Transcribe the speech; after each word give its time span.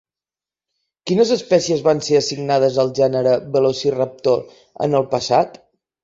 Quines 1.09 1.33
espècies 1.33 1.83
van 1.87 1.99
ser 2.07 2.15
assignades 2.19 2.79
al 2.83 2.89
gènere 2.99 3.33
Velociraptor 3.57 4.41
en 4.87 4.97
el 5.01 5.05
passat? 5.13 5.61